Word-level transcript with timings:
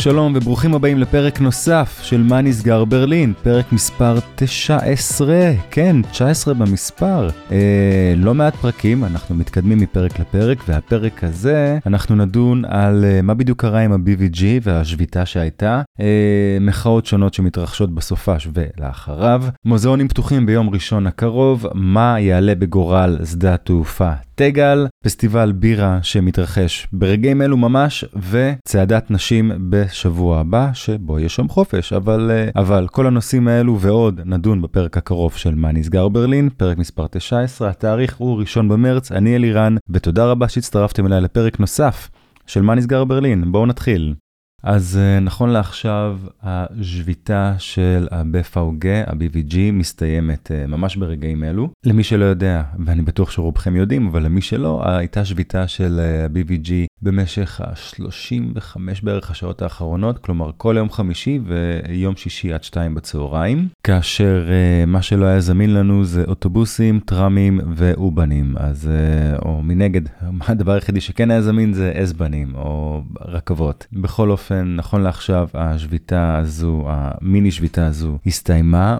שלום 0.00 0.32
וברוכים 0.36 0.74
הבאים 0.74 0.98
לפרק 0.98 1.40
נוסף 1.40 2.00
של 2.02 2.22
מה 2.22 2.40
נסגר 2.40 2.84
ברלין, 2.84 3.32
פרק 3.42 3.72
מספר 3.72 4.18
19, 4.34 5.52
כן, 5.70 5.96
19 6.10 6.54
במספר. 6.54 7.28
אה, 7.52 8.14
לא 8.16 8.34
מעט 8.34 8.56
פרקים, 8.56 9.04
אנחנו 9.04 9.34
מתקדמים 9.34 9.78
מפרק 9.78 10.18
לפרק, 10.20 10.58
והפרק 10.68 11.24
הזה 11.24 11.78
אנחנו 11.86 12.16
נדון 12.16 12.64
על 12.64 13.04
אה, 13.04 13.22
מה 13.22 13.34
בדיוק 13.34 13.60
קרה 13.60 13.80
עם 13.80 13.92
ה-BVG 13.92 14.42
והשביתה 14.62 15.26
שהייתה, 15.26 15.82
אה, 16.00 16.58
מחאות 16.60 17.06
שונות 17.06 17.34
שמתרחשות 17.34 17.94
בסופש 17.94 18.48
ולאחריו, 18.54 19.42
מוזיאונים 19.64 20.08
פתוחים 20.08 20.46
ביום 20.46 20.70
ראשון 20.70 21.06
הקרוב, 21.06 21.66
מה 21.74 22.20
יעלה 22.20 22.54
בגורל 22.54 23.18
שדה 23.24 23.54
התעופה 23.54 24.12
תגל, 24.38 24.86
פסטיבל 25.04 25.52
בירה 25.52 25.98
שמתרחש 26.02 26.88
ברגעים 26.92 27.42
אלו 27.42 27.56
ממש, 27.56 28.04
וצעדת 28.30 29.10
נשים 29.10 29.52
בשבוע 29.70 30.40
הבא, 30.40 30.70
שבו 30.74 31.18
יש 31.18 31.38
יום 31.38 31.48
חופש, 31.48 31.92
אבל, 31.92 32.30
אה, 32.30 32.62
אבל 32.62 32.88
כל 32.88 33.06
הנושאים 33.06 33.48
האלו 33.48 33.80
ועוד 33.80 34.20
נדון 34.24 34.62
בפרק 34.62 34.96
הקרוב 34.96 35.34
של 35.34 35.54
מה 35.54 35.72
נסגר 35.72 36.08
ברלין, 36.08 36.48
פרק 36.56 36.78
מספר 36.78 37.06
19, 37.06 37.68
התאריך 37.68 38.16
הוא 38.16 38.40
ראשון 38.40 38.68
במרץ, 38.68 39.12
אני 39.12 39.36
אלירן, 39.36 39.76
ותודה 39.90 40.26
רבה 40.26 40.48
שהצטרפתם 40.48 41.06
אליי 41.06 41.20
לפרק 41.20 41.60
נוסף 41.60 42.10
של 42.46 42.62
מה 42.62 42.74
נסגר 42.74 43.04
ברלין, 43.04 43.52
בואו 43.52 43.66
נתחיל. 43.66 44.14
אז 44.62 44.98
אה, 44.98 45.20
נכון 45.20 45.50
לעכשיו 45.50 46.18
השביתה 46.42 47.54
של 47.58 48.08
ה-BFAUG, 48.10 48.86
ה-BVG, 49.06 49.56
מסתיימת 49.72 50.52
אה, 50.52 50.66
ממש 50.66 50.96
ברגעים 50.96 51.44
אלו. 51.44 51.68
למי 51.84 52.04
שלא 52.04 52.24
יודע, 52.24 52.62
ואני 52.84 53.02
בטוח 53.02 53.30
שרובכם 53.30 53.76
יודעים, 53.76 54.06
אבל 54.06 54.22
למי 54.22 54.40
שלא, 54.40 54.82
הייתה 54.84 55.24
שביתה 55.24 55.68
של 55.68 56.00
ה-BVG 56.00 56.70
אה, 56.70 56.86
במשך 57.02 57.60
ה-35 57.60 58.76
בערך 59.02 59.30
השעות 59.30 59.62
האחרונות, 59.62 60.18
כלומר 60.18 60.50
כל 60.56 60.74
יום 60.78 60.90
חמישי 60.90 61.40
ויום 61.44 62.16
שישי 62.16 62.52
עד 62.52 62.62
שתיים 62.64 62.94
בצהריים, 62.94 63.68
כאשר 63.84 64.48
מה 64.86 65.02
שלא 65.02 65.26
היה 65.26 65.40
זמין 65.40 65.74
לנו 65.74 66.04
זה 66.04 66.24
אוטובוסים, 66.28 67.00
טראמים 67.00 67.60
ואובנים. 67.76 68.54
אז, 68.56 68.90
או 69.44 69.62
מנגד, 69.62 70.02
הדבר 70.48 70.72
היחידי 70.72 71.00
שכן 71.00 71.30
היה 71.30 71.42
זמין 71.42 71.72
זה 71.72 71.92
אסבנים 71.94 72.54
או 72.54 73.02
רכבות. 73.20 73.86
בכל 73.92 74.30
אופן, 74.30 74.74
נכון 74.76 75.02
לעכשיו, 75.02 75.48
השביתה 75.54 76.36
הזו, 76.36 76.84
המיני 76.86 77.50
שביתה 77.50 77.86
הזו, 77.86 78.18
הסתיימה, 78.26 78.98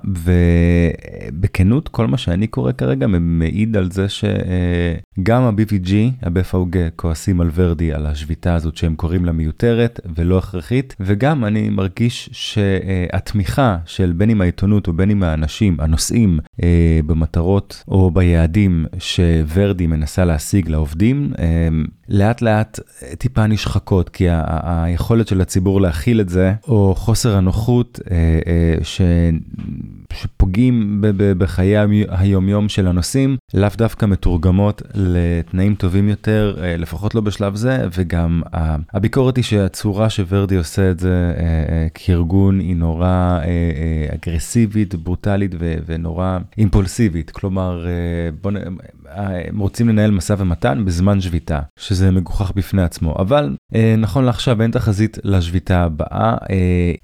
ובכנות, 1.33 1.89
כל 1.89 2.07
מה 2.07 2.19
שאני 2.19 2.47
קורא 2.47 2.73
כרגע 2.73 3.07
מעיד 3.07 3.77
על 3.77 3.91
זה 3.91 4.07
שגם 4.09 5.43
ה-BVG, 5.43 5.93
ה-BFOG, 6.23 6.77
כועסים 6.97 7.41
על 7.41 7.51
ורדי 7.55 7.93
על 7.93 8.07
השביתה 8.07 8.55
הזאת 8.55 8.77
שהם 8.77 8.95
קוראים 8.95 9.25
לה 9.25 9.33
מיותרת 9.33 10.01
ולא 10.17 10.39
הכרחית, 10.39 10.97
וגם 11.01 11.45
אני 11.45 11.69
מרגיש 11.69 12.31
שהתמיכה 12.33 13.79
של 13.87 14.13
בין 14.13 14.31
אם 14.31 14.41
העיתונות 14.41 14.89
או 14.89 14.93
בין 14.93 15.11
אם 15.11 15.23
האנשים, 15.23 15.77
הנושאים 15.81 16.39
אה, 16.63 17.01
במטרות 17.07 17.85
או 17.89 18.11
ביעדים 18.11 18.87
שוורדי 18.99 19.87
מנסה 19.87 20.25
להשיג 20.25 20.69
לעובדים, 20.69 21.33
אה, 21.39 21.69
לאט 22.09 22.43
לאט 22.43 22.81
טיפה 23.19 23.47
נשחקות, 23.47 24.09
כי 24.09 24.27
היכולת 24.63 25.29
של 25.29 25.41
הציבור 25.41 25.81
להכיל 25.81 26.21
את 26.21 26.29
זה, 26.29 26.53
או 26.69 26.95
חוסר 26.95 27.37
הנוחות 27.37 28.01
אה, 28.11 28.17
אה. 28.47 29.31
שפוגעים 30.19 31.05
בחיי 31.39 31.77
היומיום 32.09 32.69
של 32.69 32.87
הנוסעים, 32.87 33.37
לאו 33.55 33.69
דווקא 33.77 34.07
מתורגמות 34.07 34.83
לתנאים 34.95 35.75
טובים 35.75 36.09
יותר, 36.09 36.57
אה, 36.63 36.77
לפחות 36.77 37.15
לא 37.15 37.21
בשלב 37.21 37.55
זה, 37.55 37.87
וגם 37.97 38.43
הביקורת 38.93 39.37
היא 39.37 39.45
שהצורה 39.45 40.11
שוורדי 40.11 40.57
עושה 40.57 40.91
את 40.91 40.99
זה 40.99 41.35
אה, 41.37 41.43
אה, 41.45 41.87
כארגון 41.95 42.61
היא 42.61 42.77
נורא 42.77 43.39
אגרסיבית, 44.15 44.95
ברוטלית 44.95 45.55
ונורא 45.87 46.39
אימפולסיבית. 46.59 47.31
כלומר, 47.31 47.87
בוא, 48.43 48.53
הם 49.49 49.59
רוצים 49.59 49.89
לנהל 49.89 50.11
משא 50.11 50.35
ומתן 50.39 50.85
בזמן 50.85 51.21
שביתה, 51.21 51.61
שזה 51.79 52.11
מגוחך 52.11 52.53
בפני 52.57 52.83
עצמו. 52.83 53.15
אבל 53.19 53.57
נכון 53.99 54.25
לעכשיו 54.25 54.63
אין 54.63 54.71
תחזית 54.71 55.19
לשביתה 55.25 55.83
הבאה, 55.83 56.37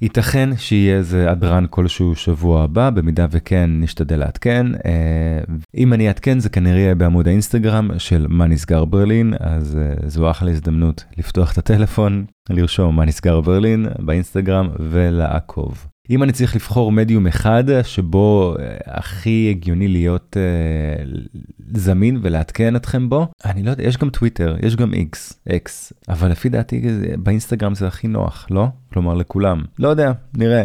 ייתכן 0.00 0.50
שיהיה 0.56 0.96
איזה 0.96 1.30
הדרן 1.30 1.64
כלשהו 1.70 2.14
שבוע 2.14 2.62
הבא. 2.62 2.90
במידה 3.04 3.26
וכן 3.30 3.70
נשתדל 3.80 4.18
לעדכן. 4.18 4.66
אה, 4.74 5.40
אם 5.76 5.92
אני 5.92 6.08
אעדכן 6.08 6.38
זה 6.38 6.48
כנראה 6.48 6.78
יהיה 6.78 6.94
בעמוד 6.94 7.28
האינסטגרם 7.28 7.90
של 7.98 8.26
מה 8.28 8.46
נסגר 8.46 8.84
ברלין, 8.84 9.34
אז 9.40 9.78
אה, 9.78 10.08
זו 10.08 10.30
אחלה 10.30 10.50
הזדמנות 10.50 11.04
לפתוח 11.18 11.52
את 11.52 11.58
הטלפון, 11.58 12.24
לרשום 12.50 12.96
מה 12.96 13.04
נסגר 13.04 13.40
ברלין 13.40 13.86
באינסטגרם 13.98 14.68
ולעקוב. 14.78 15.86
אם 16.10 16.22
אני 16.22 16.32
צריך 16.32 16.54
לבחור 16.56 16.92
מדיום 16.92 17.26
אחד 17.26 17.64
שבו 17.82 18.54
אה, 18.58 18.76
הכי 18.86 19.48
הגיוני 19.50 19.88
להיות 19.88 20.36
uh, 20.36 21.28
זמין 21.74 22.18
ולעדכן 22.22 22.76
אתכם 22.76 23.08
בו, 23.08 23.26
אני 23.44 23.62
לא 23.62 23.70
יודע, 23.70 23.82
יש 23.82 23.96
גם 23.96 24.10
טוויטר, 24.10 24.56
יש 24.62 24.76
גם 24.76 24.92
איקס, 24.92 25.40
אקס, 25.48 25.92
אבל 26.08 26.30
לפי 26.30 26.48
דעתי 26.48 26.82
באינסטגרם 27.18 27.74
זה 27.74 27.86
הכי 27.86 28.08
נוח, 28.08 28.46
לא? 28.50 28.66
כלומר 28.92 29.14
לכולם. 29.14 29.62
לא 29.78 29.88
יודע, 29.88 30.12
נראה. 30.36 30.64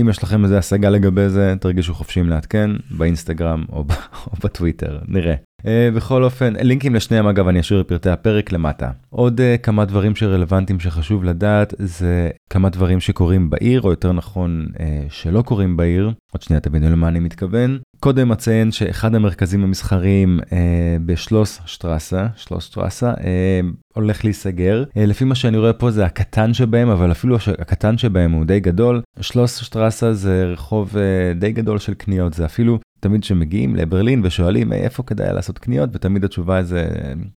אם 0.00 0.06
יש 0.10 0.22
לכם 0.22 0.44
איזה 0.44 0.58
השגה 0.58 0.90
לגבי 0.90 1.28
זה, 1.28 1.54
תרגישו 1.60 1.94
חופשיים 1.94 2.28
לעדכן 2.28 2.70
באינסטגרם 2.90 3.64
או, 3.72 3.84
או 4.26 4.32
בטוויטר, 4.44 4.98
נראה. 5.08 5.34
Uh, 5.62 5.96
בכל 5.96 6.24
אופן, 6.24 6.52
לינקים 6.60 6.94
לשניהם 6.94 7.26
אגב 7.26 7.48
אני 7.48 7.60
אשאיר 7.60 7.80
בפרטי 7.80 8.10
הפרק 8.10 8.52
למטה. 8.52 8.90
עוד 9.10 9.40
uh, 9.40 9.58
כמה 9.62 9.84
דברים 9.84 10.16
שרלוונטיים 10.16 10.80
שחשוב 10.80 11.24
לדעת 11.24 11.74
זה 11.78 12.30
כמה 12.50 12.68
דברים 12.68 13.00
שקורים 13.00 13.50
בעיר, 13.50 13.80
או 13.80 13.90
יותר 13.90 14.12
נכון 14.12 14.66
uh, 14.74 14.78
שלא 15.08 15.42
קורים 15.42 15.76
בעיר. 15.76 16.12
עוד 16.36 16.42
שנייה 16.42 16.60
תבינו 16.60 16.90
למה 16.90 17.08
אני 17.08 17.20
מתכוון. 17.20 17.78
קודם 18.00 18.32
אציין 18.32 18.72
שאחד 18.72 19.14
המרכזים 19.14 19.64
המסחריים 19.64 20.40
אה, 20.52 20.96
בשלוס 21.06 21.60
שטרסה, 21.66 22.26
שלוס 22.36 22.64
שטרסה, 22.64 23.10
אה, 23.10 23.60
הולך 23.94 24.24
להיסגר. 24.24 24.84
אה, 24.96 25.06
לפי 25.06 25.24
מה 25.24 25.34
שאני 25.34 25.58
רואה 25.58 25.72
פה 25.72 25.90
זה 25.90 26.04
הקטן 26.04 26.54
שבהם, 26.54 26.88
אבל 26.88 27.12
אפילו 27.12 27.36
הקטן 27.58 27.98
שבהם 27.98 28.32
הוא 28.32 28.44
די 28.44 28.60
גדול. 28.60 29.02
שלוס 29.20 29.56
שטרסה 29.56 30.12
זה 30.14 30.44
רחוב 30.44 30.96
אה, 30.96 31.32
די 31.34 31.52
גדול 31.52 31.78
של 31.78 31.94
קניות, 31.94 32.34
זה 32.34 32.44
אפילו 32.44 32.78
תמיד 33.00 33.22
כשמגיעים 33.22 33.76
לברלין 33.76 34.20
ושואלים 34.24 34.72
איפה 34.72 35.02
כדאי 35.02 35.32
לעשות 35.32 35.58
קניות 35.58 35.90
ותמיד 35.92 36.24
התשובה 36.24 36.62
זה 36.62 36.88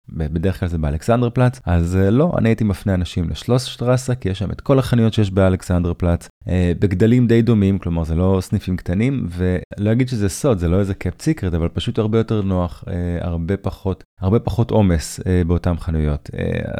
בדרך 0.10 0.60
כלל 0.60 0.70
זה 0.70 0.78
באלכסנדר 0.78 1.30
פלאץ 1.30 1.60
אז 1.66 1.96
אה, 1.96 2.10
לא 2.10 2.34
אני 2.38 2.50
הייתי 2.50 2.64
מפנה 2.64 2.94
אנשים 2.94 3.30
לשלוס 3.30 3.64
שטרסה 3.64 4.16
כי 4.16 4.30
יש 4.30 4.40
שם 4.40 4.52
את 4.52 4.62
כל 4.62 4.80
החנויות 4.80 5.14
שיש 5.14 5.32
באלכסנדר 5.32 5.94
פלאץ 5.94 6.24
אה, 6.26 6.30
בגדלים 6.80 7.28
די 7.28 7.42
דומים 7.42 7.80
כלומר 7.80 8.04
זה 8.04 8.16
לא 8.16 8.38
סניפים 8.42 8.78
קטנים 8.78 9.28
ולא 9.30 9.92
אגיד 9.92 10.08
שזה 10.08 10.30
סוד 10.30 10.58
זה 10.58 10.68
לא 10.68 10.80
איזה 10.80 10.94
קאפ 10.94 11.22
סיקרט 11.22 11.54
אבל 11.54 11.68
פשוט 11.68 12.00
הרבה 12.00 12.18
יותר 12.18 12.42
נוח 12.42 12.84
אה, 12.88 12.94
הרבה 13.22 13.58
פחות 13.58 14.04
הרבה 14.22 14.40
פחות 14.40 14.72
עומס 14.72 15.20
באותם 15.48 15.76
חנויות. 15.80 16.30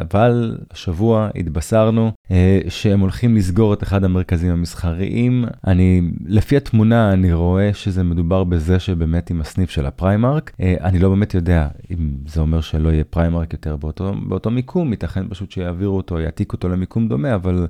אבל 0.00 0.58
השבוע 0.70 1.28
התבשרנו 1.34 2.10
שהם 2.68 3.00
הולכים 3.00 3.36
לסגור 3.36 3.74
את 3.74 3.82
אחד 3.82 4.04
המרכזים 4.04 4.52
המסחריים. 4.52 5.44
אני 5.66 6.02
לפי 6.26 6.56
התמונה 6.56 7.12
אני 7.12 7.32
רואה 7.32 7.74
שזה 7.74 8.02
מדובר 8.02 8.44
בזה 8.44 8.78
שבאמת 8.78 9.30
עם 9.30 9.40
הסניף 9.40 9.70
של 9.70 9.86
ה 9.86 9.93
Primark, 9.93 10.52
אה, 10.60 10.74
אני 10.80 10.98
לא 10.98 11.08
באמת 11.08 11.34
יודע 11.34 11.68
אם 11.90 12.12
זה 12.26 12.40
אומר 12.40 12.60
שלא 12.60 12.88
יהיה 12.88 13.04
Primark 13.04 13.52
יותר 13.52 13.76
באותו, 13.76 14.12
באותו 14.28 14.50
מיקום, 14.50 14.90
ייתכן 14.90 15.28
פשוט 15.28 15.50
שיעבירו 15.50 15.96
אותו, 15.96 16.20
יעתיקו 16.20 16.56
אותו 16.56 16.68
למיקום 16.68 17.08
דומה, 17.08 17.34
אבל 17.34 17.58
אה, 17.58 17.66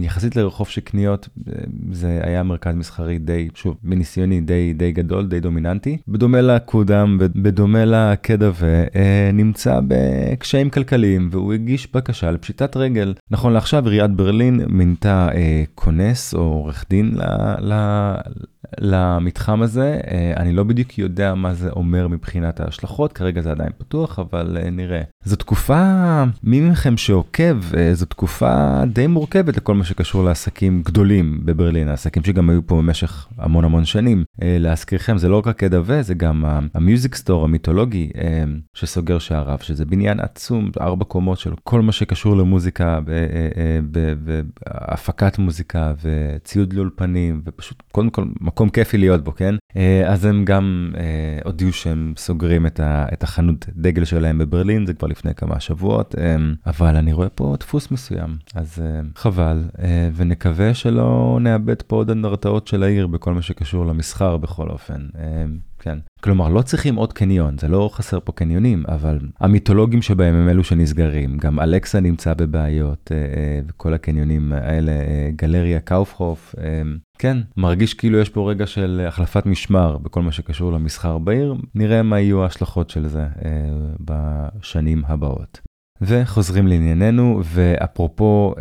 יחסית 0.00 0.36
לרחוב 0.36 0.68
של 0.68 0.80
קניות, 0.80 1.28
אה, 1.48 1.52
זה 1.92 2.20
היה 2.22 2.42
מרכז 2.42 2.74
מסחרי 2.74 3.18
די, 3.18 3.48
שוב, 3.54 3.76
מניסיוני 3.84 4.40
די, 4.40 4.72
די 4.76 4.92
גדול, 4.92 5.26
די 5.26 5.40
דומיננטי. 5.40 5.98
בדומה 6.08 6.40
לקודם, 6.40 7.18
בדומה 7.20 7.84
ל 7.84 7.93
KaDeWe 7.93 8.50
נמצא 8.58 9.80
בקשיים 9.88 10.70
כלכליים, 10.70 11.28
והוא 11.32 11.52
הגיש 11.52 11.92
בקשה 11.94 12.30
לפשיטת 12.30 12.76
רגל. 12.76 13.14
נכון 13.30 13.52
לעכשיו 13.52 13.84
עיריית 13.84 14.10
ברלין 14.10 14.60
מינתה 14.68 15.28
כונס 15.74 16.34
או 16.34 16.40
עורך 16.40 16.84
דין. 16.90 17.14
למתחם 18.80 19.62
הזה. 19.62 20.00
אה, 20.10 20.32
אני 20.36 20.52
לא 20.52 20.64
בדיוק 20.64 20.98
יודע 20.98 21.34
מה 21.34 21.54
זה 21.54 21.70
אומר 21.70 22.08
מבחינת 22.08 22.60
ההשלכות, 22.60 23.12
כרגע 23.12 23.40
זה 23.40 23.50
עדיין 23.50 23.70
פתוח, 23.78 24.18
אבל 24.18 24.58
אה, 24.62 24.70
נראה. 24.70 25.02
זו 25.24 25.36
תקופה, 25.36 26.24
מי 26.42 26.60
מכם 26.60 26.96
שעוקב, 26.96 27.74
אה, 27.76 27.94
זו 27.94 28.06
תקופה 28.06 28.82
די 28.86 29.06
מורכבת 29.06 29.56
לכל 29.56 29.74
מה 29.74 29.84
שקשור 29.84 30.24
לעסקים 30.24 30.82
גדולים 30.82 31.40
בברלין, 31.44 31.88
העסקים 31.88 32.24
שגם 32.24 32.50
היו 32.50 32.66
פה 32.66 32.76
במשך 32.76 33.28
המון 33.38 33.64
המון 33.64 33.84
שנים. 33.84 34.24
להזכירכם, 34.38 35.18
זה 35.18 35.28
לא 35.28 35.38
רק 35.38 35.46
הקדע 35.46 35.80
ו, 35.84 36.02
זה 36.02 36.14
גם 36.14 36.44
המיוזיק 36.74 37.14
סטור 37.14 37.44
המיתולוגי 37.44 38.10
שסוגר 38.74 39.18
שעריו, 39.18 39.58
שזה 39.60 39.84
בניין 39.84 40.20
עצום, 40.20 40.70
ארבע 40.80 41.04
קומות 41.04 41.38
של 41.38 41.52
כל 41.64 41.82
מה 41.82 41.92
שקשור 41.92 42.36
למוזיקה, 42.36 43.00
בהפקת 44.64 45.38
מוזיקה 45.38 45.92
וציוד 46.02 46.72
לאולפנים, 46.72 47.42
ופשוט 47.44 47.82
קודם 47.92 48.10
כל 48.10 48.24
מקום 48.40 48.61
מקום 48.62 48.70
כיפי 48.70 48.98
להיות 48.98 49.24
בו, 49.24 49.34
כן? 49.34 49.54
אז 50.06 50.24
הם 50.24 50.44
גם 50.44 50.92
הודיעו 51.44 51.72
שהם 51.72 52.14
סוגרים 52.16 52.66
את 52.86 53.22
החנות 53.22 53.66
דגל 53.76 54.04
שלהם 54.04 54.38
בברלין, 54.38 54.86
זה 54.86 54.94
כבר 54.94 55.08
לפני 55.08 55.34
כמה 55.34 55.60
שבועות, 55.60 56.14
אבל 56.66 56.96
אני 56.96 57.12
רואה 57.12 57.28
פה 57.28 57.56
דפוס 57.60 57.90
מסוים, 57.90 58.36
אז 58.54 58.82
חבל, 59.14 59.64
ונקווה 60.14 60.74
שלא 60.74 61.38
נאבד 61.40 61.82
פה 61.82 61.96
עוד 61.96 62.10
אנדרטאות 62.10 62.66
של 62.66 62.82
העיר 62.82 63.06
בכל 63.06 63.34
מה 63.34 63.42
שקשור 63.42 63.86
למסחר 63.86 64.36
בכל 64.36 64.68
אופן. 64.68 65.06
כן. 65.82 65.98
כלומר, 66.20 66.48
לא 66.48 66.62
צריכים 66.62 66.96
עוד 66.96 67.12
קניון, 67.12 67.58
זה 67.58 67.68
לא 67.68 67.90
חסר 67.92 68.18
פה 68.24 68.32
קניונים, 68.32 68.84
אבל 68.88 69.18
המיתולוגים 69.40 70.02
שבהם 70.02 70.34
הם 70.34 70.48
אלו 70.48 70.64
שנסגרים. 70.64 71.38
גם 71.38 71.60
אלכסה 71.60 72.00
נמצא 72.00 72.34
בבעיות, 72.34 73.12
אה, 73.12 73.16
אה, 73.16 73.60
וכל 73.68 73.94
הקניונים 73.94 74.52
האלה, 74.52 74.92
אה, 74.92 75.30
גלריה 75.36 75.80
קאופחוף. 75.80 76.54
כן, 77.22 77.38
מרגיש 77.56 77.94
כאילו 77.94 78.18
יש 78.18 78.28
פה 78.28 78.50
רגע 78.50 78.66
של 78.66 79.04
החלפת 79.08 79.46
משמר 79.46 79.98
בכל 79.98 80.22
מה 80.22 80.32
שקשור 80.32 80.72
למסחר 80.72 81.18
בעיר. 81.18 81.54
נראה 81.74 82.02
מה 82.02 82.20
יהיו 82.20 82.42
ההשלכות 82.42 82.90
של 82.90 83.08
זה 83.08 83.26
בשנים 84.00 85.02
הבאות. 85.06 85.60
וחוזרים 86.02 86.66
לענייננו, 86.66 87.40
ואפרופו 87.44 88.54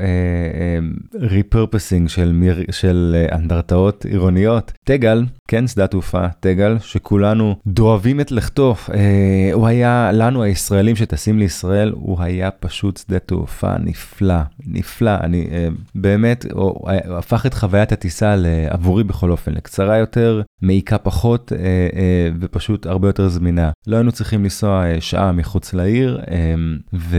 ריפרפסינג 1.15 2.01
אה, 2.01 2.05
אה, 2.05 2.09
של, 2.09 2.31
מיר, 2.31 2.63
של 2.71 3.15
אה, 3.15 3.35
אנדרטאות 3.38 4.05
עירוניות, 4.05 4.71
תגל, 4.83 5.25
כן, 5.47 5.67
שדה 5.67 5.88
תעופה, 5.88 6.27
תגל, 6.39 6.77
שכולנו 6.79 7.55
דואבים 7.67 8.19
את 8.19 8.31
לכתו, 8.31 8.75
אה, 8.93 9.49
הוא 9.53 9.67
היה, 9.67 10.11
לנו 10.13 10.43
הישראלים 10.43 10.95
שטסים 10.95 11.39
לישראל, 11.39 11.91
הוא 11.95 12.17
היה 12.21 12.51
פשוט 12.51 12.97
שדה 12.97 13.19
תעופה 13.19 13.77
נפלא, 13.79 14.39
נפלא, 14.67 15.11
אני 15.23 15.47
אה, 15.51 15.67
באמת, 15.95 16.45
הוא, 16.51 16.63
הוא 16.63 16.89
הפך 17.17 17.45
את 17.45 17.53
חוויית 17.53 17.91
הטיסה 17.91 18.35
עבורי 18.69 19.03
בכל 19.03 19.31
אופן 19.31 19.51
לקצרה 19.51 19.97
יותר, 19.97 20.41
מעיקה 20.61 20.97
פחות 20.97 21.53
אה, 21.53 21.57
אה, 21.57 22.29
ופשוט 22.39 22.85
הרבה 22.85 23.07
יותר 23.09 23.27
זמינה. 23.27 23.71
לא 23.88 23.95
היינו 23.95 24.11
צריכים 24.11 24.43
לנסוע 24.43 24.85
אה, 24.85 25.01
שעה 25.01 25.31
מחוץ 25.31 25.73
לעיר, 25.73 26.19
אה, 26.31 26.55
ו... 26.93 27.17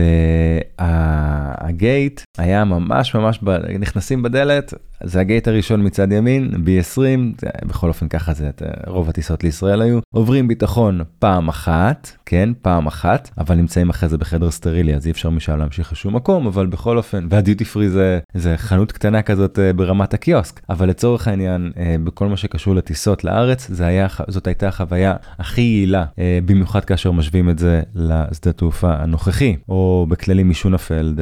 והגייט 0.79 2.21
היה 2.37 2.65
ממש 2.65 3.15
ממש, 3.15 3.39
ב... 3.43 3.49
נכנסים 3.79 4.23
בדלת, 4.23 4.73
זה 5.03 5.19
הגייט 5.19 5.47
הראשון 5.47 5.85
מצד 5.85 6.11
ימין, 6.11 6.51
B20, 6.53 6.97
זה, 7.41 7.47
בכל 7.65 7.87
אופן 7.87 8.07
ככה 8.07 8.33
זה, 8.33 8.49
רוב 8.87 9.09
הטיסות 9.09 9.43
לישראל 9.43 9.81
היו, 9.81 9.99
עוברים 10.13 10.47
ביטחון 10.47 11.01
פעם 11.19 11.49
אחת, 11.49 12.11
כן, 12.25 12.49
פעם 12.61 12.87
אחת, 12.87 13.29
אבל 13.37 13.55
נמצאים 13.55 13.89
אחרי 13.89 14.09
זה 14.09 14.17
בחדר 14.17 14.51
סטרילי, 14.51 14.95
אז 14.95 15.05
אי 15.05 15.11
אפשר 15.11 15.29
משם 15.29 15.57
להמשיך 15.57 15.91
לשום 15.91 16.15
מקום, 16.15 16.47
אבל 16.47 16.65
בכל 16.65 16.97
אופן, 16.97 17.27
והדיוטי 17.29 17.65
פרי 17.65 17.89
זה, 17.89 18.19
זה 18.33 18.57
חנות 18.57 18.91
קטנה 18.91 19.21
כזאת 19.21 19.59
אה, 19.59 19.73
ברמת 19.73 20.13
הקיוסק, 20.13 20.61
אבל 20.69 20.89
לצורך 20.89 21.27
העניין, 21.27 21.71
אה, 21.77 21.95
בכל 22.03 22.27
מה 22.27 22.37
שקשור 22.37 22.75
לטיסות 22.75 23.23
לארץ, 23.23 23.67
זה 23.69 23.85
היה, 23.85 24.07
זאת 24.27 24.47
הייתה 24.47 24.67
החוויה 24.67 25.15
הכי 25.39 25.61
יעילה, 25.61 26.05
אה, 26.19 26.39
במיוחד 26.45 26.85
כאשר 26.85 27.11
משווים 27.11 27.49
את 27.49 27.59
זה 27.59 27.81
לשדה 27.95 28.51
תעופה 28.53 28.93
הנוכחי, 28.93 29.55
או 29.69 30.02
בכללי 30.05 30.43
משונפלד. 30.43 31.19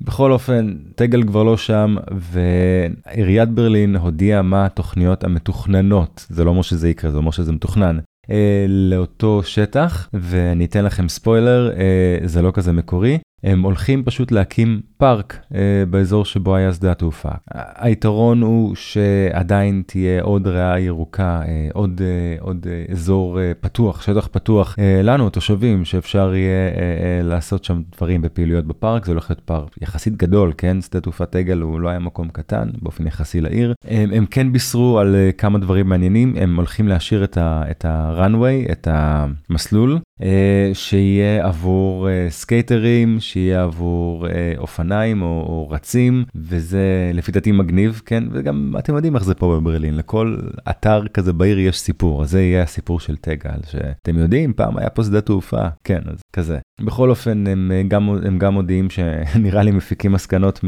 בכל 0.00 0.32
אופן, 0.32 0.74
טגל 0.94 1.22
כבר 1.22 1.42
לא 1.42 1.56
שם, 1.56 1.96
ועיריית 2.10 3.48
ברלין 3.48 3.96
הודיעה 3.96 4.42
מה 4.42 4.66
התוכניות 4.66 5.24
המתוכננות, 5.24 6.26
זה 6.28 6.44
לא 6.44 6.50
אומר 6.50 6.62
שזה 6.62 6.88
יקרה, 6.88 7.10
זה 7.10 7.16
אומר 7.16 7.30
שזה 7.30 7.52
מתוכנן, 7.52 7.98
אה, 8.30 8.66
לאותו 8.68 9.42
שטח, 9.42 10.08
ואני 10.12 10.64
אתן 10.64 10.84
לכם 10.84 11.08
ספוילר, 11.08 11.72
אה, 11.76 12.18
זה 12.26 12.42
לא 12.42 12.50
כזה 12.54 12.72
מקורי. 12.72 13.18
הם 13.44 13.62
הולכים 13.62 14.04
פשוט 14.04 14.32
להקים 14.32 14.80
פארק 14.96 15.38
אה, 15.54 15.84
באזור 15.90 16.24
שבו 16.24 16.56
היה 16.56 16.72
שדה 16.72 16.92
התעופה. 16.92 17.28
היתרון 17.74 18.42
הוא 18.42 18.74
שעדיין 18.74 19.82
תהיה 19.86 20.22
עוד 20.22 20.46
ריאה 20.46 20.80
ירוקה, 20.80 21.42
אה, 21.46 21.68
עוד, 21.72 22.00
אה, 22.04 22.36
עוד 22.40 22.66
אה, 22.70 22.92
אזור 22.92 23.40
אה, 23.40 23.52
פתוח, 23.60 24.02
שטח 24.02 24.28
פתוח 24.32 24.76
אה, 24.78 25.00
לנו, 25.02 25.26
התושבים, 25.26 25.84
שאפשר 25.84 26.34
יהיה 26.34 26.68
אה, 26.68 26.78
אה, 26.78 27.22
לעשות 27.22 27.64
שם 27.64 27.82
דברים 27.96 28.22
בפעילויות 28.22 28.66
בפארק, 28.66 29.04
זה 29.04 29.12
הולך 29.12 29.30
להיות 29.30 29.40
פארק 29.40 29.68
יחסית 29.82 30.16
גדול, 30.16 30.52
כן? 30.58 30.80
שדה 30.80 31.00
תעופה 31.00 31.26
תגל 31.26 31.60
הוא 31.60 31.80
לא 31.80 31.88
היה 31.88 31.98
מקום 31.98 32.28
קטן 32.28 32.68
באופן 32.82 33.06
יחסי 33.06 33.40
לעיר. 33.40 33.74
הם, 33.84 34.10
הם 34.12 34.26
כן 34.26 34.52
בישרו 34.52 34.98
על 34.98 35.14
אה, 35.14 35.32
כמה 35.32 35.58
דברים 35.58 35.88
מעניינים, 35.88 36.34
הם 36.36 36.56
הולכים 36.56 36.88
להשאיר 36.88 37.24
את 37.34 37.84
ה-runway, 37.84 38.72
את 38.72 38.88
המסלול, 38.90 39.98
אה, 40.22 40.70
שיהיה 40.74 41.46
עבור 41.46 42.08
אה, 42.08 42.26
סקייטרים, 42.30 43.20
שיהיה 43.32 43.62
עבור 43.62 44.28
אה, 44.28 44.52
אופניים 44.58 45.22
או, 45.22 45.26
או 45.26 45.68
רצים, 45.70 46.24
וזה 46.34 47.10
לפי 47.14 47.32
דעתי 47.32 47.52
מגניב, 47.52 48.02
כן? 48.06 48.24
וגם 48.32 48.74
אתם 48.78 48.94
יודעים 48.94 49.14
איך 49.14 49.24
זה 49.24 49.34
פה 49.34 49.56
בברלין, 49.60 49.96
לכל 49.96 50.36
אתר 50.70 51.06
כזה 51.06 51.32
בעיר 51.32 51.58
יש 51.58 51.80
סיפור, 51.80 52.22
אז 52.22 52.30
זה 52.30 52.42
יהיה 52.42 52.62
הסיפור 52.62 53.00
של 53.00 53.16
תגל, 53.16 53.58
שאתם 53.70 54.18
יודעים, 54.18 54.52
פעם 54.52 54.78
היה 54.78 54.90
פה 54.90 55.04
שדה 55.04 55.20
תעופה, 55.20 55.68
כן, 55.84 56.00
אז 56.06 56.20
כזה. 56.32 56.58
בכל 56.80 57.10
אופן, 57.10 57.46
הם 57.46 57.72
גם, 57.88 58.08
הם 58.08 58.38
גם 58.38 58.54
מודיעים 58.54 58.90
שנראה 58.90 59.62
לי 59.62 59.70
מפיקים 59.70 60.12
מסקנות. 60.12 60.60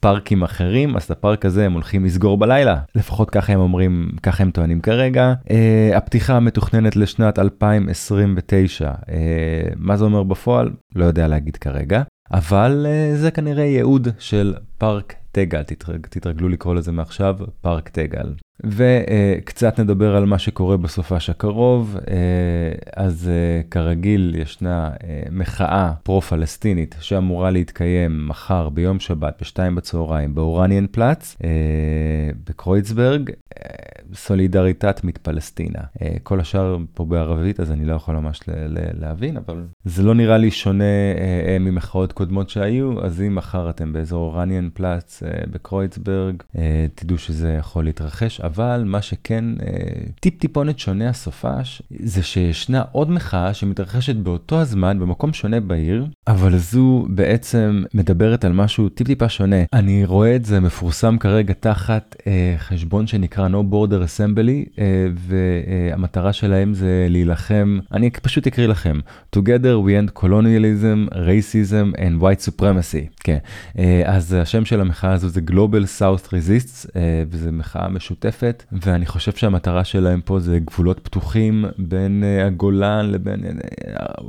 פארקים 0.00 0.42
אחרים, 0.42 0.96
אז 0.96 1.02
את 1.02 1.10
הפארק 1.10 1.44
הזה 1.44 1.66
הם 1.66 1.72
הולכים 1.72 2.04
לסגור 2.04 2.38
בלילה. 2.38 2.80
לפחות 2.94 3.30
ככה 3.30 3.52
הם 3.52 3.60
אומרים, 3.60 4.10
ככה 4.22 4.42
הם 4.42 4.50
טוענים 4.50 4.80
כרגע. 4.80 5.34
Uh, 5.44 5.96
הפתיחה 5.96 6.40
מתוכננת 6.40 6.96
לשנת 6.96 7.38
2029. 7.38 8.90
Uh, 8.90 9.10
אה, 9.10 9.14
מה 9.76 9.96
זה 9.96 10.04
אומר 10.04 10.22
בפועל? 10.22 10.70
לא 10.94 11.04
יודע 11.04 11.28
להגיד 11.28 11.56
כרגע. 11.56 12.02
אבל 12.32 12.86
uh, 12.86 13.16
זה 13.16 13.30
כנראה 13.30 13.64
ייעוד 13.64 14.08
של 14.18 14.54
פארק 14.78 15.14
תגל, 15.32 15.62
תתרג, 15.62 16.06
תתרגלו 16.06 16.48
לקרוא 16.48 16.74
לזה 16.74 16.92
מעכשיו 16.92 17.36
פארק 17.60 17.88
תגל. 17.88 18.32
וקצת 18.64 19.80
נדבר 19.80 20.16
על 20.16 20.24
מה 20.24 20.38
שקורה 20.38 20.76
בסופש 20.76 21.30
הקרוב. 21.30 21.96
Uh, 21.96 22.08
אז 22.96 23.30
uh, 23.30 23.70
כרגיל 23.70 24.34
ישנה 24.38 24.90
uh, 24.94 25.02
מחאה 25.30 25.92
פרו-פלסטינית 26.02 26.96
שאמורה 27.00 27.50
להתקיים 27.50 28.28
מחר 28.28 28.68
ביום 28.68 29.00
שבת 29.00 29.36
בשתיים 29.40 29.74
בצהריים 29.74 30.34
באורניאן 30.34 30.86
פלאץ 30.90 31.36
uh, 31.38 31.44
בקרויצברג. 32.48 33.30
סולידריטת 34.14 35.04
מתפלסטינה. 35.04 35.78
Uh, 35.78 36.02
כל 36.22 36.40
השאר 36.40 36.76
פה 36.94 37.04
בערבית 37.04 37.60
אז 37.60 37.72
אני 37.72 37.84
לא 37.84 37.94
יכול 37.94 38.14
ממש 38.14 38.40
להבין, 39.00 39.36
אבל 39.36 39.64
זה 39.84 40.02
לא 40.02 40.14
נראה 40.14 40.38
לי 40.38 40.50
שונה 40.50 40.84
ממחאות 41.60 42.12
קודמות 42.12 42.50
שהיו, 42.50 43.04
אז 43.04 43.22
אם 43.22 43.34
מחר 43.34 43.70
אתם 43.70 43.92
באזור 43.92 44.24
אורניאן 44.24 44.68
פלאץ 44.74 45.22
uh, 45.22 45.50
בקרויצברג, 45.50 46.42
תדעו 46.94 47.18
שזה 47.18 47.52
יכול 47.58 47.84
להתרחש. 47.84 48.40
אבל 48.54 48.82
מה 48.86 49.02
שכן 49.02 49.44
אה, 49.62 49.66
טיפ 50.20 50.38
טיפונת 50.38 50.78
שונה 50.78 51.08
הסופש, 51.08 51.82
זה 51.98 52.22
שישנה 52.22 52.82
עוד 52.92 53.10
מחאה 53.10 53.54
שמתרחשת 53.54 54.16
באותו 54.16 54.60
הזמן 54.60 54.98
במקום 54.98 55.32
שונה 55.32 55.60
בעיר, 55.60 56.06
אבל 56.26 56.58
זו 56.58 57.06
בעצם 57.08 57.82
מדברת 57.94 58.44
על 58.44 58.52
משהו 58.52 58.88
טיפ 58.88 59.06
טיפה 59.06 59.28
שונה. 59.28 59.56
אני 59.72 60.04
רואה 60.04 60.36
את 60.36 60.44
זה 60.44 60.60
מפורסם 60.60 61.18
כרגע 61.18 61.54
תחת 61.60 62.16
אה, 62.26 62.54
חשבון 62.58 63.06
שנקרא 63.06 63.48
No 63.48 63.72
Border 63.72 64.04
Assembly, 64.06 64.78
אה, 64.78 65.06
והמטרה 65.16 66.32
שלהם 66.32 66.74
זה 66.74 67.06
להילחם, 67.10 67.78
אני 67.92 68.10
פשוט 68.10 68.46
אקריא 68.46 68.66
לכם, 68.66 69.00
Together 69.36 69.74
we 69.86 69.92
end 70.00 70.22
colonialism, 70.22 71.14
racism 71.14 71.94
and 71.96 72.20
white 72.20 72.42
supremacy. 72.48 73.19
כן, 73.24 73.38
אה, 73.78 74.02
אז 74.04 74.32
השם 74.32 74.64
של 74.64 74.80
המחאה 74.80 75.12
הזו 75.12 75.28
זה 75.28 75.40
Global 75.50 76.00
South 76.00 76.26
Resists, 76.26 76.90
אה, 76.96 77.24
וזו 77.30 77.52
מחאה 77.52 77.88
משותפת. 77.88 78.64
ואני 78.72 79.06
חושב 79.06 79.32
שהמטרה 79.32 79.84
שלהם 79.84 80.20
פה 80.24 80.40
זה 80.40 80.58
גבולות 80.58 81.00
פתוחים 81.00 81.64
בין 81.78 82.22
uh, 82.22 82.46
הגולן 82.46 83.10
לבין 83.10 83.40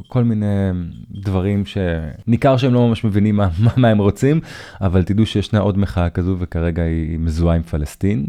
כל 0.08 0.24
מיני 0.24 0.46
דברים 1.12 1.64
שניכר 1.66 2.58
שהם 2.58 2.74
לא 2.74 2.88
ממש 2.88 3.04
מבינים 3.04 3.36
מה, 3.36 3.50
מה, 3.78 3.88
הם 3.88 3.98
רוצים, 3.98 4.40
אבל 4.82 5.04
תדעו 5.04 5.26
שישנה 5.26 5.60
עוד 5.60 5.78
מחאה 5.78 6.10
כזו 6.10 6.36
וכרגע 6.40 6.84
היא 6.84 7.20
מזוהה 7.20 7.56
עם 7.56 7.64
פלסטין, 7.64 8.26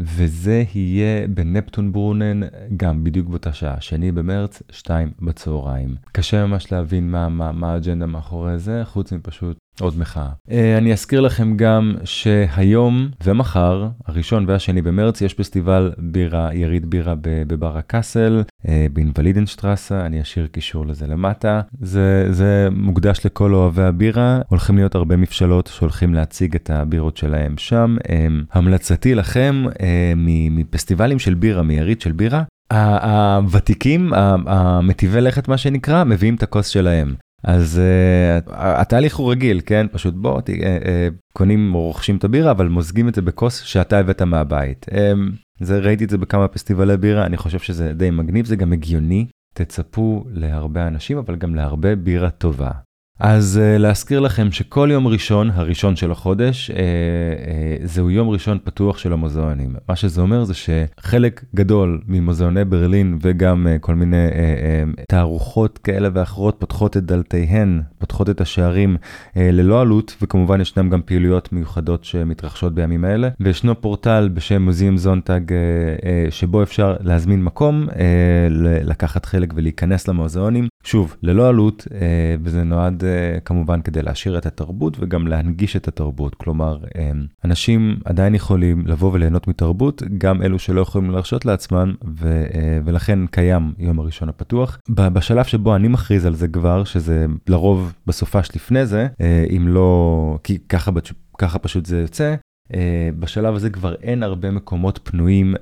וזה 0.00 0.64
יהיה 0.74 1.28
בנפטון 1.28 1.92
ברונן 1.92 2.40
גם 2.76 3.04
בדיוק 3.04 3.28
באותה 3.28 3.52
שעה, 3.52 3.80
שני 3.80 4.12
במרץ, 4.12 4.62
שתיים 4.70 5.10
בצהריים. 5.22 5.94
קשה 6.12 6.46
ממש 6.46 6.72
להבין 6.72 7.10
מה, 7.10 7.28
מה, 7.28 7.52
מה 7.52 7.72
האג'נדה 7.72 8.06
מאחורי 8.06 8.58
זה, 8.58 8.82
חוץ 8.84 9.12
מפשוט 9.12 9.58
עוד 9.80 9.98
מחאה. 9.98 10.28
Uh, 10.48 10.52
אני 10.78 10.92
אזכיר 10.92 11.20
לכם 11.20 11.56
גם 11.56 11.94
שהיום 12.04 13.08
ומחר, 13.24 13.88
הראשון 14.06 14.44
והשני 14.48 14.82
במרץ, 14.82 15.20
יש 15.20 15.34
פסטיבל 15.34 15.92
בירה, 15.98 16.54
יריד 16.54 16.90
בירה 16.90 17.14
בבר 17.22 17.78
הקאסל, 17.78 18.42
uh, 18.62 18.68
באינוולידנשטרסה, 18.92 20.06
אני 20.06 20.22
אשאיר 20.22 20.46
קישור 20.46 20.86
לזה 20.86 21.06
למטה. 21.06 21.60
זה, 21.80 22.26
זה 22.30 22.68
מוקדש 22.72 23.26
לכל 23.26 23.54
אוהבי 23.54 23.82
הבירה, 23.82 24.40
הולכים 24.48 24.76
להיות 24.76 24.94
הרבה 24.94 25.16
מבשלות 25.16 25.66
שהולכים 25.66 26.14
להציג 26.14 26.54
את 26.54 26.70
הבירות 26.70 27.16
שלהם 27.16 27.58
שם. 27.58 27.96
Um, 28.02 28.10
המלצתי 28.52 29.14
לכם 29.14 29.64
מפסטיבלים 30.50 31.18
של 31.18 31.34
בירה, 31.34 31.62
מיריד 31.62 32.00
של 32.00 32.12
בירה, 32.12 32.42
הוותיקים, 32.72 34.12
המטיבי 34.46 35.20
לכת 35.20 35.48
מה 35.48 35.58
שנקרא, 35.58 36.04
מביאים 36.04 36.34
את 36.34 36.42
הכוס 36.42 36.66
שלהם. 36.66 37.14
אז 37.44 37.80
uh, 38.46 38.50
התהליך 38.54 39.16
הוא 39.16 39.30
רגיל, 39.30 39.60
כן? 39.66 39.86
פשוט 39.92 40.14
בוא, 40.14 40.40
uh, 40.40 40.42
uh, 40.42 40.48
קונים 41.32 41.74
או 41.74 41.82
רוכשים 41.82 42.16
את 42.16 42.24
הבירה, 42.24 42.50
אבל 42.50 42.68
מוזגים 42.68 43.08
את 43.08 43.14
זה 43.14 43.22
בכוס 43.22 43.60
שאתה 43.60 43.98
הבאת 43.98 44.22
מהבית. 44.22 44.86
Um, 44.90 44.94
זה 45.60 45.78
ראיתי 45.78 46.04
את 46.04 46.10
זה 46.10 46.18
בכמה 46.18 46.48
פסטיבלי 46.48 46.96
בירה, 46.96 47.26
אני 47.26 47.36
חושב 47.36 47.58
שזה 47.58 47.92
די 47.92 48.10
מגניב, 48.10 48.46
זה 48.46 48.56
גם 48.56 48.72
הגיוני. 48.72 49.26
תצפו 49.54 50.24
להרבה 50.30 50.86
אנשים, 50.86 51.18
אבל 51.18 51.36
גם 51.36 51.54
להרבה 51.54 51.96
בירה 51.96 52.30
טובה. 52.30 52.70
אז 53.20 53.60
uh, 53.60 53.78
להזכיר 53.78 54.20
לכם 54.20 54.52
שכל 54.52 54.88
יום 54.92 55.06
ראשון, 55.06 55.50
הראשון 55.54 55.96
של 55.96 56.10
החודש, 56.10 56.70
uh, 56.70 56.74
uh, 56.74 57.86
זהו 57.86 58.10
יום 58.10 58.28
ראשון 58.28 58.58
פתוח 58.64 58.98
של 58.98 59.12
המוזיאונים. 59.12 59.74
מה 59.88 59.96
שזה 59.96 60.20
אומר 60.20 60.44
זה 60.44 60.54
שחלק 60.54 61.44
גדול 61.54 62.00
ממוזיאוני 62.08 62.64
ברלין 62.64 63.18
וגם 63.22 63.66
כל 63.80 63.94
מיני 63.94 64.26
תערוכות 65.08 65.78
כאלה 65.78 66.08
ואחרות 66.12 66.56
פותחות 66.58 66.96
את 66.96 67.04
דלתיהן, 67.04 67.82
פותחות 67.98 68.30
את 68.30 68.40
השערים 68.40 68.96
ללא 69.36 69.80
עלות, 69.80 70.16
וכמובן 70.22 70.60
ישנם 70.60 70.90
גם 70.90 71.00
פעילויות 71.04 71.52
מיוחדות 71.52 72.04
שמתרחשות 72.04 72.74
בימים 72.74 73.04
האלה. 73.04 73.28
וישנו 73.40 73.80
פורטל 73.80 74.30
בשם 74.34 74.62
מוזיאום 74.62 74.96
זונטג 74.96 75.40
שבו 76.30 76.62
אפשר 76.62 76.96
להזמין 77.00 77.44
מקום, 77.44 77.86
לקחת 78.84 79.24
חלק 79.24 79.52
ולהיכנס 79.56 80.08
למוזיאונים. 80.08 80.68
שוב, 80.84 81.16
ללא 81.22 81.48
עלות, 81.48 81.88
וזה 82.42 82.64
נועד... 82.64 83.04
כמובן 83.44 83.82
כדי 83.82 84.02
להשאיר 84.02 84.38
את 84.38 84.46
התרבות 84.46 84.96
וגם 85.00 85.26
להנגיש 85.26 85.76
את 85.76 85.88
התרבות. 85.88 86.34
כלומר, 86.34 86.78
אנשים 87.44 87.96
עדיין 88.04 88.34
יכולים 88.34 88.86
לבוא 88.86 89.12
וליהנות 89.12 89.48
מתרבות, 89.48 90.02
גם 90.18 90.42
אלו 90.42 90.58
שלא 90.58 90.80
יכולים 90.80 91.10
להרשות 91.10 91.44
לעצמם, 91.44 91.94
ו, 92.04 92.44
ולכן 92.84 93.26
קיים 93.26 93.72
יום 93.78 93.98
הראשון 93.98 94.28
הפתוח. 94.28 94.78
בשלב 94.88 95.44
שבו 95.44 95.76
אני 95.76 95.88
מכריז 95.88 96.26
על 96.26 96.34
זה 96.34 96.48
כבר, 96.48 96.84
שזה 96.84 97.26
לרוב 97.48 97.92
בסופש 98.06 98.48
לפני 98.54 98.86
זה, 98.86 99.06
אם 99.56 99.68
לא, 99.68 100.38
כי 100.44 100.58
ככה, 100.68 100.90
ככה 101.38 101.58
פשוט 101.58 101.86
זה 101.86 102.00
יוצא, 102.00 102.34
Uh, 102.68 102.70
בשלב 103.18 103.54
הזה 103.54 103.70
כבר 103.70 103.94
אין 103.94 104.22
הרבה 104.22 104.50
מקומות 104.50 105.00
פנויים 105.02 105.54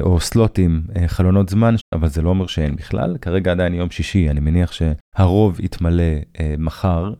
או 0.00 0.20
סלוטים, 0.20 0.82
uh, 0.88 0.98
חלונות 1.06 1.48
זמן, 1.48 1.74
אבל 1.92 2.08
זה 2.08 2.22
לא 2.22 2.28
אומר 2.28 2.46
שאין 2.46 2.76
בכלל. 2.76 3.16
כרגע 3.20 3.50
עדיין 3.52 3.74
יום 3.74 3.90
שישי, 3.90 4.30
אני 4.30 4.40
מניח 4.40 4.72
שהרוב 4.72 5.60
יתמלא 5.60 6.02
uh, 6.34 6.38
מחר, 6.58 7.12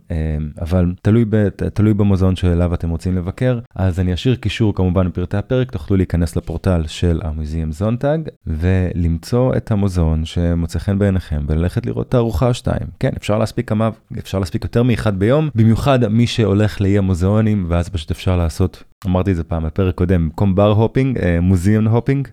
אבל 0.61 0.92
תלוי, 1.02 1.25
ב, 1.30 1.49
תלוי 1.49 1.94
במוזיאון 1.94 2.37
שאליו 2.37 2.75
אתם 2.75 2.90
רוצים 2.90 3.16
לבקר. 3.16 3.58
אז 3.75 4.00
אני 4.00 4.14
אשאיר 4.14 4.34
קישור 4.34 4.75
כמובן 4.75 5.08
בפרטי 5.08 5.37
הפרק, 5.37 5.70
תוכלו 5.70 5.96
להיכנס 5.96 6.37
לפורטל 6.37 6.84
של 6.87 7.20
המוזיאום 7.25 7.72
זונטג 7.72 8.18
ולמצוא 8.46 9.56
את 9.56 9.70
המוזיאון 9.70 10.25
שמוצא 10.25 10.78
חן 10.78 10.99
בעיניכם 10.99 11.42
וללכת 11.46 11.87
לראות 11.87 12.11
תערוכה 12.11 12.49
או 12.49 12.54
שתיים. 12.54 12.87
כן, 13.00 13.11
אפשר 13.18 13.38
להספיק 13.38 13.68
כמה, 13.68 13.90
אפשר 14.18 14.38
להספיק 14.38 14.64
יותר 14.64 14.82
מאחד 14.82 15.18
ביום, 15.18 15.49
במיוחד 15.54 16.06
מי 16.08 16.26
שהולך 16.26 16.80
לאי 16.80 16.99
המוזיאונים, 16.99 17.64
ואז 17.68 17.88
פשוט 17.88 18.11
אפשר 18.11 18.37
לעשות 18.37 18.82
אמרתי 19.06 19.30
את 19.30 19.37
זה 19.37 19.44
פעם 19.44 19.64
בפרק 19.64 19.94
קודם, 19.94 20.25
במקום 20.25 20.54
bar 20.54 20.71
hopping, 20.71 21.19
מוזיאון 21.42 21.82
hopping, 21.87 22.28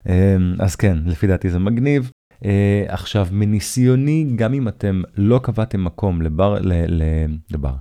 אז 0.60 0.76
כן, 0.76 0.98
לפי 1.06 1.28
דעתי 1.28 1.50
זה 1.50 1.60
מגניב. 1.60 2.12
Uh, 2.40 2.42
עכשיו 2.88 3.28
מניסיוני 3.32 4.28
גם 4.36 4.54
אם 4.54 4.68
אתם 4.68 5.02
לא 5.18 5.40
קבעתם 5.44 5.84
מקום 5.84 6.22
לבר, 6.22 6.58
ל, 6.62 6.74
ל, 6.74 7.04
לבר, 7.52 7.74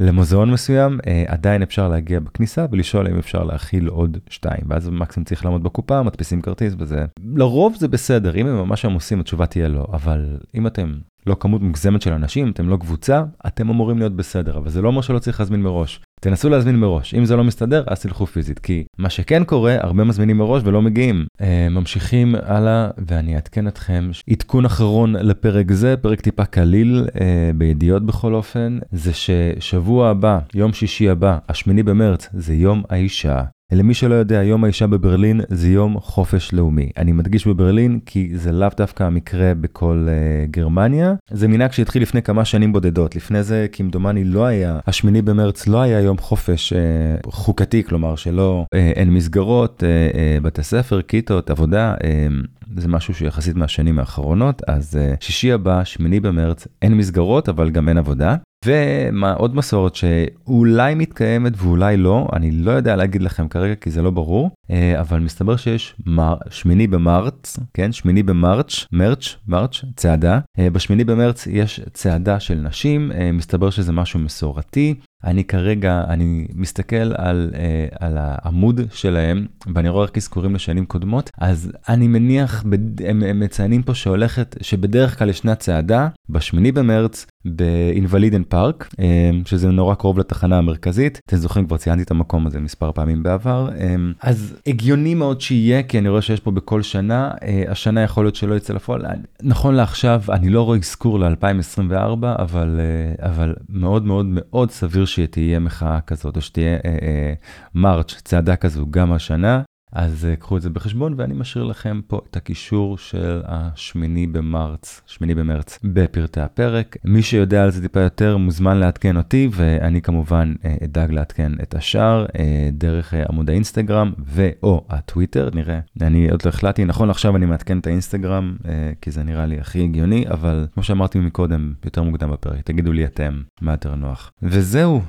למוזיאון 0.00 0.50
מסוים 0.50 0.98
uh, 1.00 1.06
עדיין 1.26 1.62
אפשר 1.62 1.88
להגיע 1.88 2.20
בכניסה 2.20 2.66
ולשאול 2.70 3.08
אם 3.08 3.18
אפשר 3.18 3.44
להכיל 3.44 3.88
עוד 3.88 4.18
שתיים. 4.30 4.60
ואז 4.68 4.88
מקסימום 4.88 5.24
צריך 5.24 5.44
לעמוד 5.44 5.62
בקופה 5.62 6.02
מדפיסים 6.02 6.42
כרטיס 6.42 6.74
וזה. 6.78 7.04
לרוב 7.34 7.74
זה 7.78 7.88
בסדר 7.88 8.36
אם 8.36 8.46
הם 8.46 8.56
ממש 8.56 8.84
עמוסים 8.84 9.20
התשובה 9.20 9.46
תהיה 9.46 9.68
לא. 9.68 9.86
אבל 9.92 10.38
אם 10.54 10.66
אתם 10.66 10.92
לא 11.26 11.36
כמות 11.40 11.62
מוגזמת 11.62 12.02
של 12.02 12.12
אנשים, 12.12 12.50
אתם 12.50 12.68
לא 12.68 12.76
קבוצה, 12.76 13.24
אתם 13.46 13.68
אמורים 13.68 13.98
להיות 13.98 14.16
בסדר, 14.16 14.58
אבל 14.58 14.68
זה 14.68 14.82
לא 14.82 14.88
אומר 14.88 15.00
שלא 15.00 15.18
צריך 15.18 15.40
להזמין 15.40 15.62
מראש. 15.62 16.00
תנסו 16.20 16.48
להזמין 16.48 16.76
מראש, 16.76 17.14
אם 17.14 17.24
זה 17.24 17.36
לא 17.36 17.44
מסתדר, 17.44 17.84
אז 17.86 18.00
תלכו 18.00 18.26
פיזית, 18.26 18.58
כי 18.58 18.84
מה 18.98 19.10
שכן 19.10 19.44
קורה, 19.44 19.76
הרבה 19.80 20.04
מזמינים 20.04 20.38
מראש 20.38 20.62
ולא 20.64 20.82
מגיעים. 20.82 21.26
אה, 21.40 21.68
ממשיכים 21.70 22.34
הלאה, 22.42 22.90
ואני 23.08 23.34
אעדכן 23.34 23.68
אתכם, 23.68 24.10
עדכון 24.30 24.64
אחרון 24.64 25.16
לפרק 25.16 25.72
זה, 25.72 25.96
פרק 25.96 26.20
טיפה 26.20 26.44
קליל, 26.44 27.06
אה, 27.20 27.50
בידיעות 27.54 28.06
בכל 28.06 28.34
אופן, 28.34 28.78
זה 28.92 29.12
ששבוע 29.12 30.08
הבא, 30.08 30.38
יום 30.54 30.72
שישי 30.72 31.08
הבא, 31.08 31.38
השמיני 31.48 31.82
במרץ, 31.82 32.28
זה 32.32 32.54
יום 32.54 32.82
האישה. 32.90 33.42
למי 33.72 33.94
שלא 33.94 34.14
יודע, 34.14 34.42
יום 34.42 34.64
האישה 34.64 34.86
בברלין 34.86 35.40
זה 35.48 35.68
יום 35.68 36.00
חופש 36.00 36.52
לאומי. 36.52 36.90
אני 36.96 37.12
מדגיש 37.12 37.46
בברלין 37.46 37.98
כי 38.06 38.30
זה 38.34 38.52
לאו 38.52 38.68
דווקא 38.76 39.04
המקרה 39.04 39.54
בכל 39.54 40.08
uh, 40.08 40.50
גרמניה. 40.50 41.14
זה 41.30 41.48
מנהג 41.48 41.72
שהתחיל 41.72 42.02
לפני 42.02 42.22
כמה 42.22 42.44
שנים 42.44 42.72
בודדות. 42.72 43.16
לפני 43.16 43.42
זה, 43.42 43.66
כמדומני, 43.72 44.24
לא 44.24 44.46
היה, 44.46 44.78
השמיני 44.86 45.22
במרץ 45.22 45.66
לא 45.66 45.80
היה 45.80 46.00
יום 46.00 46.18
חופש 46.18 46.72
uh, 46.72 47.30
חוקתי, 47.30 47.84
כלומר 47.84 48.16
שלא, 48.16 48.64
uh, 48.74 48.78
אין 48.78 49.10
מסגרות, 49.10 49.82
uh, 49.82 50.14
uh, 50.14 50.44
בתי 50.44 50.62
ספר, 50.62 51.02
כיתות, 51.02 51.50
עבודה. 51.50 51.94
Uh, 51.94 52.76
זה 52.76 52.88
משהו 52.88 53.14
שיחסית 53.14 53.56
מהשנים 53.56 53.98
האחרונות, 53.98 54.62
אז 54.68 54.98
uh, 54.98 55.24
שישי 55.24 55.52
הבא, 55.52 55.84
שמיני 55.84 56.20
במרץ, 56.20 56.66
אין 56.82 56.94
מסגרות, 56.94 57.48
אבל 57.48 57.70
גם 57.70 57.88
אין 57.88 57.98
עבודה. 57.98 58.36
ועוד 58.66 59.56
מסורת 59.56 59.94
שאולי 59.94 60.94
מתקיימת 60.94 61.52
ואולי 61.56 61.96
לא, 61.96 62.28
אני 62.32 62.50
לא 62.50 62.70
יודע 62.70 62.96
להגיד 62.96 63.22
לכם 63.22 63.48
כרגע 63.48 63.74
כי 63.74 63.90
זה 63.90 64.02
לא 64.02 64.10
ברור, 64.10 64.50
אה, 64.70 65.00
אבל 65.00 65.20
מסתבר 65.20 65.56
שיש 65.56 65.94
מר... 66.06 66.36
שמיני 66.50 66.86
במרץ, 66.86 67.58
כן, 67.74 67.92
שמיני 67.92 68.22
במרץ, 68.22 68.86
מרץ, 68.92 69.36
מרץ, 69.48 69.70
צעדה. 69.96 70.38
אה, 70.58 70.70
בשמיני 70.70 71.04
במרץ 71.04 71.46
יש 71.46 71.80
צעדה 71.92 72.40
של 72.40 72.54
נשים, 72.54 73.12
אה, 73.12 73.32
מסתבר 73.32 73.70
שזה 73.70 73.92
משהו 73.92 74.20
מסורתי. 74.20 74.94
אני 75.24 75.44
כרגע, 75.44 76.04
אני 76.08 76.46
מסתכל 76.54 76.96
על, 76.96 77.50
אה, 77.54 77.86
על 78.00 78.16
העמוד 78.20 78.80
שלהם, 78.92 79.46
ואני 79.74 79.88
רואה 79.88 80.04
רק 80.04 80.16
אזכורים 80.16 80.54
לשנים 80.54 80.86
קודמות, 80.86 81.30
אז 81.38 81.72
אני 81.88 82.08
מניח, 82.08 82.62
בד... 82.62 83.02
הם, 83.02 83.22
הם 83.22 83.40
מציינים 83.40 83.82
פה 83.82 83.94
שהולכת, 83.94 84.56
שבדרך 84.60 85.18
כלל 85.18 85.28
ישנה 85.28 85.54
צעדה, 85.54 86.08
בשמיני 86.28 86.72
במרץ, 86.72 87.26
באינוולידן 87.46 88.42
פארק, 88.48 88.88
אה, 89.00 89.30
שזה 89.44 89.70
נורא 89.70 89.94
קרוב 89.94 90.18
לתחנה 90.18 90.58
המרכזית. 90.58 91.20
אתם 91.26 91.36
זוכרים, 91.36 91.66
כבר 91.66 91.76
ציינתי 91.76 92.02
את 92.02 92.10
המקום 92.10 92.46
הזה 92.46 92.60
מספר 92.60 92.92
פעמים 92.92 93.22
בעבר. 93.22 93.68
אה, 93.78 93.96
אז 94.22 94.56
הגיוני 94.66 95.14
מאוד 95.14 95.40
שיהיה, 95.40 95.82
כי 95.82 95.98
אני 95.98 96.08
רואה 96.08 96.22
שיש 96.22 96.40
פה 96.40 96.50
בכל 96.50 96.82
שנה, 96.82 97.30
אה, 97.42 97.64
השנה 97.68 98.00
יכול 98.00 98.24
להיות 98.24 98.34
שלא 98.34 98.54
יצא 98.54 98.74
לפועל. 98.74 99.02
נכון 99.42 99.74
לעכשיו, 99.74 100.22
אני 100.28 100.50
לא 100.50 100.62
רואה 100.62 100.78
אזכור 100.78 101.18
ל-2024, 101.18 101.92
אבל, 102.22 102.80
אבל 103.18 103.54
מאוד 103.68 104.04
מאוד 104.04 104.26
מאוד 104.28 104.70
סביר 104.70 105.04
שתהיה 105.16 105.58
מחאה 105.58 106.00
כזאת, 106.00 106.36
או 106.36 106.40
שתהיה 106.40 106.76
אה, 106.84 106.90
אה, 107.02 107.34
מרץ', 107.74 108.22
צעדה 108.24 108.56
כזו 108.56 108.86
גם 108.90 109.12
השנה. 109.12 109.62
אז 109.92 110.28
uh, 110.32 110.40
קחו 110.40 110.56
את 110.56 110.62
זה 110.62 110.70
בחשבון 110.70 111.14
ואני 111.16 111.34
משאיר 111.34 111.64
לכם 111.64 112.00
פה 112.06 112.20
את 112.30 112.36
הקישור 112.36 112.98
של 112.98 113.40
השמיני 113.44 114.26
במרץ, 114.26 115.00
שמיני 115.06 115.34
במרץ 115.34 115.78
בפרטי 115.84 116.40
הפרק. 116.40 116.96
מי 117.04 117.22
שיודע 117.22 117.62
על 117.62 117.70
זה 117.70 117.82
טיפה 117.82 118.00
יותר 118.00 118.36
מוזמן 118.36 118.76
לעדכן 118.76 119.16
אותי 119.16 119.48
ואני 119.52 120.02
כמובן 120.02 120.54
uh, 120.62 120.84
אדאג 120.84 121.10
לעדכן 121.10 121.52
את 121.62 121.74
השאר 121.74 122.26
uh, 122.26 122.38
דרך 122.72 123.14
עמוד 123.28 123.50
האינסטגרם 123.50 124.12
ו/או 124.26 124.86
הטוויטר, 124.88 125.50
נראה. 125.54 125.80
אני 126.02 126.30
עוד 126.30 126.40
לא 126.44 126.48
החלטתי, 126.48 126.84
נכון 126.84 127.10
עכשיו 127.10 127.36
אני 127.36 127.46
מעדכן 127.46 127.78
את 127.78 127.86
האינסטגרם 127.86 128.56
כי 129.00 129.10
זה 129.10 129.22
נראה 129.22 129.46
לי 129.46 129.60
הכי 129.60 129.84
הגיוני, 129.84 130.24
אבל 130.28 130.66
כמו 130.74 130.82
שאמרתי 130.82 131.18
מקודם, 131.18 131.72
יותר 131.84 132.02
מוקדם 132.02 132.30
בפרק, 132.30 132.60
תגידו 132.60 132.92
לי 132.92 133.04
אתם 133.04 133.40
מה 133.60 133.72
יותר 133.72 133.94
נוח. 133.94 134.32
וזהו, 134.42 135.02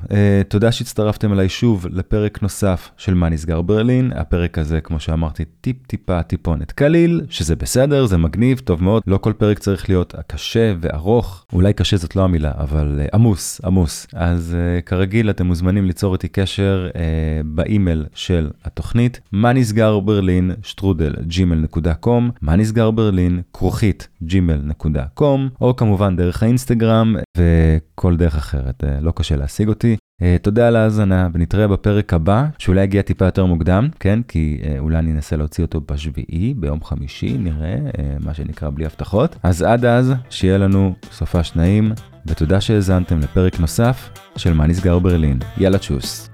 תודה 0.48 0.72
שהצטרפתם 0.72 1.34
אליי 1.34 1.50
שוב 1.50 1.86
לפרק 1.92 2.42
נוסף 2.42 2.92
של 2.98 3.14
מה 3.14 3.30
נסגר 3.30 3.62
ברלין, 3.62 4.12
הפרק 4.16 4.58
הזה. 4.58 4.67
זה 4.68 4.82
כמו 4.82 5.00
שאמרתי 5.00 5.46
טיפ 5.62 5.88
טיפה 5.88 6.24
טיפונת 6.24 6.72
קליל 6.72 7.22
שזה 7.30 7.56
בסדר 7.56 8.06
זה 8.06 8.18
מגניב 8.18 8.60
טוב 8.60 8.84
מאוד 8.84 9.04
לא 9.08 9.18
כל 9.18 9.34
פרק 9.34 9.60
צריך 9.60 9.90
להיות 9.90 10.16
קשה 10.28 10.74
וארוך. 10.82 11.46
אולי 11.54 11.74
קשה 11.74 11.98
זאת 11.98 12.16
לא 12.16 12.24
המילה 12.24 12.52
אבל 12.58 13.00
uh, 13.06 13.10
עמוס 13.14 13.62
עמוס. 13.66 14.08
אז 14.14 14.56
uh, 14.56 14.82
כרגיל 14.86 15.30
אתם 15.30 15.46
מוזמנים 15.46 15.86
ליצור 15.86 16.14
איתי 16.14 16.28
קשר 16.28 16.90
uh, 16.94 16.98
באימייל 17.46 18.06
של 18.14 18.50
התוכנית 18.64 19.20
מה 19.32 19.54
נסגר 19.54 20.00
ברלין 20.00 20.52
שטרודל 20.64 21.14
קום 22.00 22.32
מה 22.42 22.56
נסגר 22.56 22.92
ברלין 22.92 23.42
כרוכית 23.54 24.08
קום 25.14 25.50
או 25.62 25.76
כמובן 25.76 26.16
דרך 26.16 26.44
האינסטגרם 26.44 27.16
וכל 27.38 28.16
דרך 28.16 28.36
אחרת. 28.36 28.84
uh, 28.84 28.88
לא 29.02 29.12
קשה 29.12 29.36
להשיג 29.36 29.68
אותי. 29.68 29.98
Uh, 30.22 30.26
תודה 30.42 30.68
על 30.68 30.76
ההאזנה 30.76 31.30
ונתראה 31.34 31.68
בפרק 31.68 32.14
הבא 32.14 32.46
שאולי 32.58 32.84
יגיע 32.84 33.02
טיפה 33.02 33.26
יותר 33.26 33.46
מוקדם 33.46 33.90
כן? 34.00 34.20
כי 34.28 34.60
uh, 34.62 34.80
אולי 34.80 34.98
אני 34.98 35.12
אנסה 35.12 35.36
להוציא 35.36 35.64
אותו 35.64 35.82
בשביעי 35.92 36.54
ביום 36.58 36.84
חמישי 36.84 37.38
נראה 37.38 37.76
uh, 37.76 38.26
מה 38.26 38.34
שנקרא 38.34 38.70
בלי 38.70 38.86
הבטחות. 38.86 39.36
אז 39.44 39.62
עד 39.62 39.86
אז 39.86 40.14
שיהיה 40.30 40.58
לנו 40.58 40.94
סופה 41.12 41.44
שניים 41.44 41.92
ותודה 42.26 42.62
שהאזנתם 42.62 43.20
לפרק 43.20 43.60
נוסף 43.60 44.10
של 44.36 44.54
מה 44.54 44.68
נסגר 44.68 45.00
ברלין 45.00 45.40
יאללה 45.58 45.78
צ'וס. 45.78 46.30